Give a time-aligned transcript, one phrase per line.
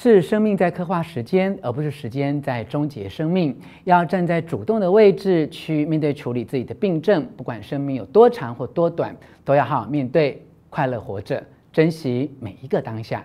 [0.00, 3.52] 是生命在刻画时间，而不是时间在终结生命。
[3.82, 9.12] 要站在主动的位置去面对处理自己的病症，不管生命有多长或多短，
[9.44, 10.40] 都要好好面对，
[10.70, 11.42] 快乐活着，
[11.72, 13.24] 珍惜每一个当下。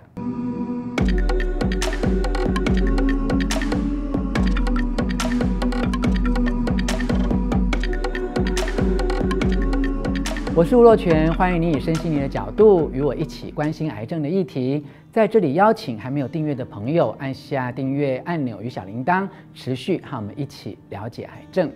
[10.56, 14.84] 我是吴若权，欢迎你以身心灵的角度与我一起关心癌症的议题。
[15.14, 21.72] 在这里邀请还没有订阅的朋友按下订阅按钮与小铃铛，持续和我们一起了解癌症。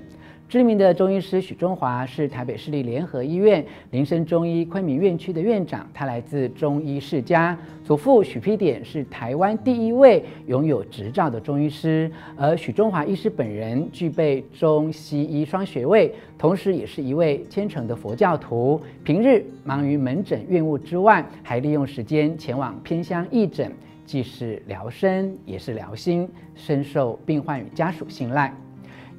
[0.49, 7.57] 知名的中医师许中华是台北市立联合医院林森中医昆明院区的院长，他来自中医世家。
[7.83, 18.81] 祖父许丕典是台湾第一位拥有执照的中医师，而许中华医师本人具备中西医双学位，同时也是一位虔诚的佛教徒。
[19.03, 23.70] 平日忙于门诊院务之外，还利用时间前往偏乡义诊，
[24.05, 28.55] 既是疗身也是疗心，深受病患与家属信赖。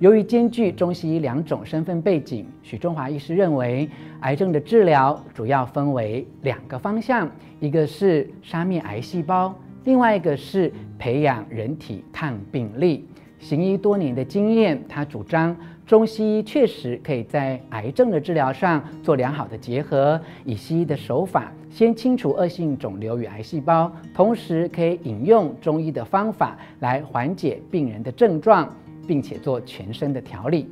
[0.00, 3.88] 由于兼具中西医两种身份背景，许中华医师认为，
[4.20, 13.08] 癌症的治疗主要分为两个方向，一个是杀灭癌细胞，另外一个是培养人体抗病力。
[13.40, 28.72] 行医多年的经验，他主张中西医确实可以在癌症的治疗上做良好的结合，以西医的手法先清除恶性肿瘤与癌细胞，同时可以引用中医的方法来缓解病人的症状。
[29.08, 30.68] 并且做全身的调理，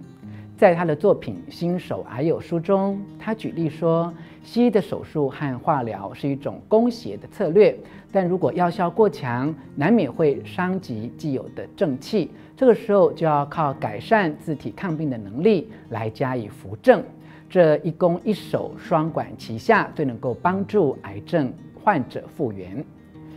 [0.59, 4.13] 在他的作品《新手癌友》书中，他举例说，
[4.45, 7.75] 西医的手术和化疗是一种攻邪的策略，
[8.13, 12.31] 但如果药效过强，难免会伤及既有的正气。
[12.55, 17.03] 这个时候就要靠改善自体抗病的能力来加以扶正。
[17.49, 21.51] 这一攻一守，双管齐下，最能够帮助癌症
[21.83, 22.85] 患者复原。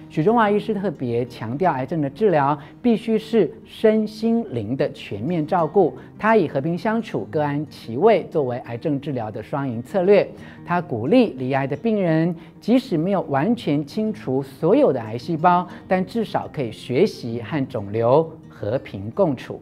[0.10, 5.96] 许中华医师特别强调，癌症的治疗必须是身心灵的全面照顾。
[6.18, 10.28] 他以和平相处、各安其位作为癌症治疗的双赢策略。
[10.66, 19.62] 他鼓励离癌的病人，即使没有完全清除所有的癌细胞，但至少可以学习和肿瘤和平共处。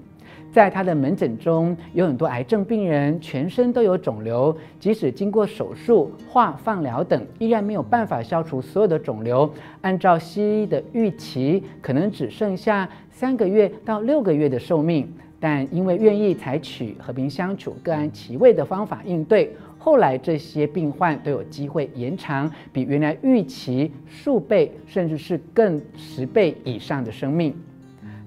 [0.58, 9.48] 在他的门诊中，有很多癌症病人全身都有肿瘤，即使经过手术、化、放疗等，依然没有办法消除所有的肿瘤。
[9.82, 15.08] 按照西医的预期，可能只剩下三个月到六个月的寿命。
[15.40, 27.54] 但因为愿意采取和平相处、各安其位的方法应对，后来这些病患都有机会延长比原来预期数倍，甚至是更十倍以上的生命。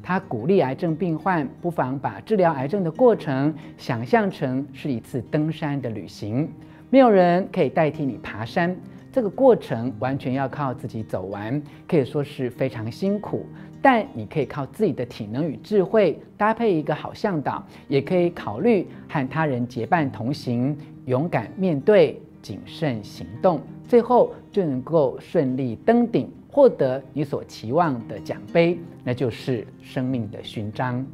[0.03, 6.49] 他鼓励癌症病患不妨把治疗癌症的过程想象成是一次登山的旅行，
[6.89, 8.75] 没有人可以代替你爬山，
[9.13, 13.47] 这个过程完全要靠自己走完，可以说是非常辛苦。
[13.83, 26.31] 但你可以靠自己的体能与智慧，搭配一个好向导，也可以考虑和他人结伴同行，勇敢面对，谨慎行动，最后就能够顺利登顶。
[26.51, 31.07] 获得你所期望的奖杯，那就是生命的勋章。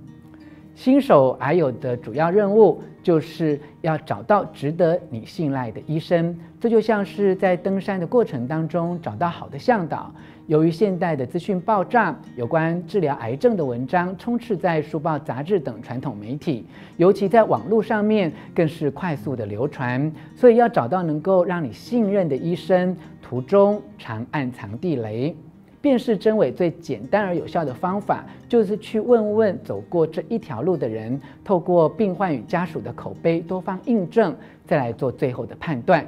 [0.77, 10.13] 新手癌友的主要任务就是要找到值得你信赖的医生，这就像是在登山的过程当中找到好的向导。
[10.47, 16.67] 由于现代的资讯爆炸，有关治疗癌症的文章充斥在书报、杂志等传统媒体，
[16.99, 25.35] 尤其在网络上面更是快速的流传，所以要找到能够让你信任的医生，途中常暗藏地雷。
[25.87, 34.35] 辨识真伪最简单而有效的方法，就是去问问走过这一条路的人，透过病患与家属的口碑多方印证，
[34.67, 36.05] 再来做最后的判断。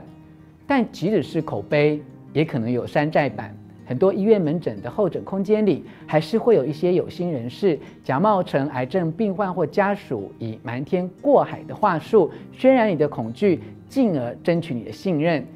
[0.67, 2.03] 但即使是口碑，
[2.33, 3.57] 也可能有山寨版。
[3.87, 15.47] 很多医院门诊的候诊空间里，还是会有一些有心人士假冒成癌症病患或家属，以瞒天过海的话术渲染你的恐惧，进而争取你的信任。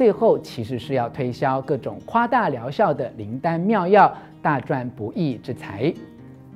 [0.00, 5.92] 最后其实是要推销各种夸大疗效的灵丹妙药，大赚不义之财。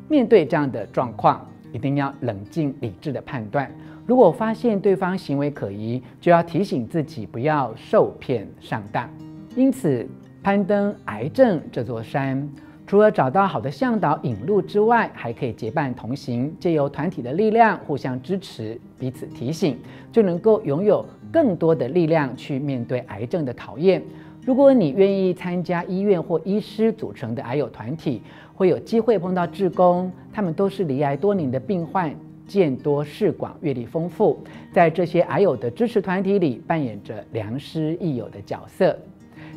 [0.08, 3.70] 面对这样的状况，一定要冷静理智的判断。
[4.06, 9.06] 如果发现对方行为可疑，就要提醒自己不要受骗上当。
[9.54, 10.08] 因此，
[10.42, 12.50] 攀登癌症这座山，
[12.86, 19.78] 除了找到好的向导引路之外，还可以结伴同行，借由团体的力量互相支持、彼此提醒，
[20.10, 21.04] 就能够拥有。
[21.34, 24.00] 更多的力量去面对癌症的考验。
[24.46, 28.22] 如果你愿意参加医院或医师组成的癌友团体，
[28.54, 32.14] 会有机会碰到志工，他们都是离癌多年的病患，
[32.46, 34.38] 见多识广，阅历丰富，
[34.72, 38.96] 在这些癌友的支持团体里扮演着良师益友的角色。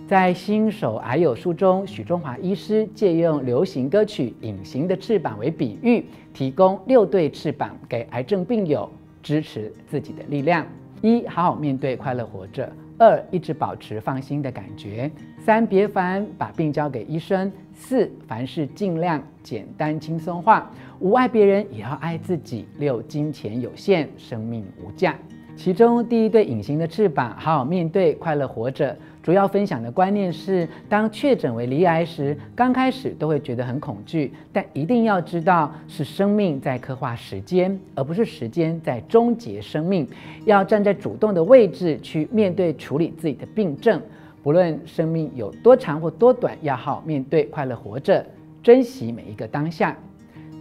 [0.07, 6.03] 在新手癌友书中，许中华医师借用流行歌曲《隐形的翅膀》为比喻，
[6.33, 8.89] 提供六对翅膀给癌症病友
[9.21, 10.65] 支持自己的力量：
[11.01, 12.67] 一、好好面对，快乐活着；
[12.97, 15.09] 二、一直保持放心的感觉；
[15.39, 20.63] 三、别烦，把病交给医生；四、凡事尽量简单轻松化；
[20.99, 25.15] 五、爱别人也要爱自己；六、金钱有限，生命无价。
[25.57, 28.95] 其中第一对隐形的翅膀，好好面对，快乐活着。
[29.23, 40.07] 主要分享的观念是，当确诊为罹癌时，刚开始都会觉得很恐惧，但一定要知道是生命在刻画时间，而不是时间在终结生命。
[40.45, 43.99] 要站在主动的位置去面对处理自己的病症，
[44.43, 48.23] 不论生命有多长或多短，要好好面对，快乐活着，
[48.61, 49.97] 珍惜每一个当下。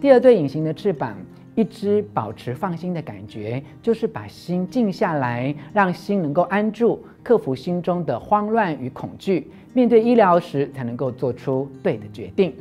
[0.01, 1.15] 第二对隐形的翅膀。
[1.57, 12.55] 一直保持放心的感觉，就是把心静下来，让心能够安住，克服心中的慌乱与恐惧，面对医疗时才能够做出对的决定。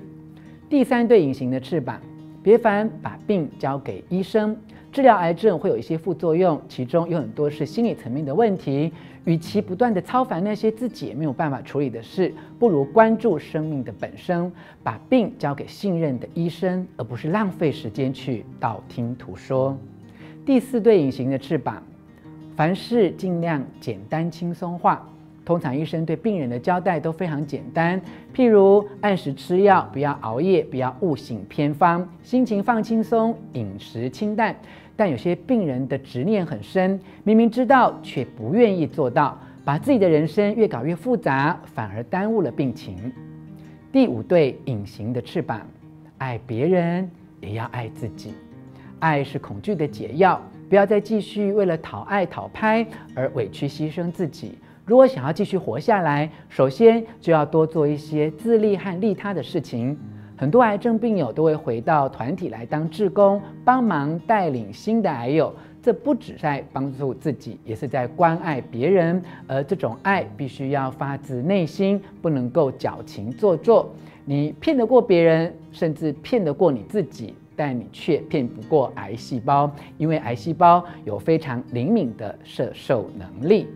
[0.69, 2.01] 第三对隐形的翅膀，
[2.45, 4.55] 别烦，把病交给医生。
[4.91, 8.93] 治疗癌症会有一些副作用，其中有很多是心理层面的问题。
[9.23, 14.51] 与其不断地操烦那些自己也没有办法处理的事，不如关注生命的本身，
[14.83, 19.75] 把病交给信任的医生，而不是浪费时间去道听途说。
[20.45, 21.81] 第四对隐形的翅膀，
[22.55, 25.03] 凡事尽量简单轻松化。
[25.45, 28.01] 通常医生对病人的交代都非常简单，
[28.35, 34.55] 譬如按时吃药，不要熬夜，不要误醒偏方，心情放轻松，饮食清淡。
[34.97, 43.13] 但有些病人的执念很深，明明知道却不愿意做到，把自己的人生越搞越复杂，反而耽误了病情。
[43.91, 45.61] 第五对隐形的翅膀，
[46.17, 47.09] 爱别人
[47.39, 48.33] 也要爱自己，
[48.99, 54.55] 爱是恐惧的解药，不要再继续为了讨爱讨拍而委屈牺牲自己。
[54.85, 59.97] 如果想要继续活下来，首先就要多做一些自利和利他的事情。
[60.37, 65.51] 很多癌症病友都会回到团体来当志工，帮忙带领新的癌友。
[65.81, 69.19] 这不只在帮助自己，也是在关爱别人。
[69.47, 73.91] 而这种爱必须要发自内心，不能够矫情做作。
[74.23, 83.67] 你骗得过别人，甚至骗得过你自己，但你却骗不过癌细胞，因为癌细胞有非常灵敏的摄受能力。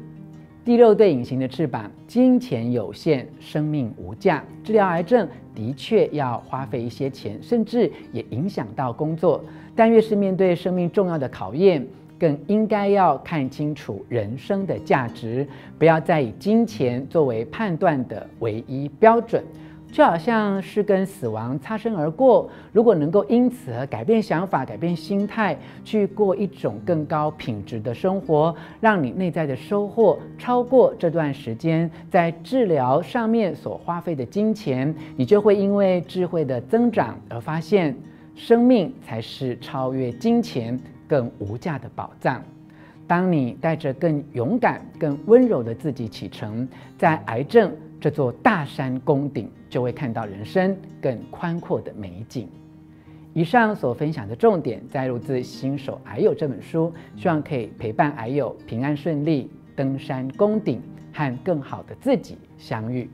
[0.70, 4.44] 第六对隐形的翅膀，金钱有限，生命无价。
[4.64, 9.44] 治疗癌症的确要花费一些钱，甚至也影响到工作。
[9.76, 11.84] 但越是面对生命重要的考验，
[12.20, 15.44] 更应该要看清楚人生的价值，
[15.80, 19.44] 不要再以金钱作为判断的唯一标准。
[19.92, 37.96] 就好像是跟死亡擦身而过，如果能够因此而改变想法、改变心态，去过一种更高品质的生活，让你内在的收获超过这段时间在治疗上面所花费的金钱，你就会因为智慧的增长而发现，
[38.36, 42.42] 生命才是超越金钱更无价的宝藏。
[43.08, 52.48] 当你带着更勇敢、更温柔的自己启程，在癌症这座大山攻顶，就会看到人生更宽阔的美景。
[53.34, 60.82] 以上所分享的重点，摘录自《新手癌友》这本书，希望可以陪伴癌友平安顺利登山攻顶，
[61.14, 63.10] 和更好的自己相遇。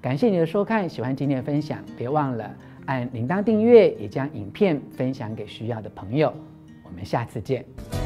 [0.00, 2.50] 感谢你的收看，喜欢今天的分享，别忘了
[2.86, 6.32] 按铃铛订阅，也将影片分享给需要的朋友。
[6.82, 8.01] 我们下次见。